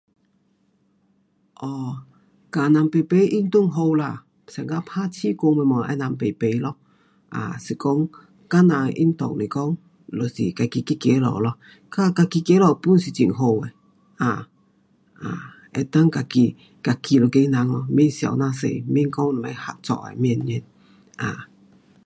[1.67, 1.89] um
[2.53, 6.75] 跟人排排运动好啦，像讲打气功什么跟人排排咯，
[7.29, 7.87] 啊，是讲
[8.47, 9.77] 个人的运动是讲
[10.11, 11.57] 就是自己去走路咯，
[11.91, 13.71] 较自己走路 pun 是很好的。
[14.17, 14.45] um
[15.21, 15.37] um
[15.93, 19.25] 能够自己自己一个人咯，免想这样多，免讲
[19.63, 20.61] 合作的，免，免，
[21.17, 21.47] 啊。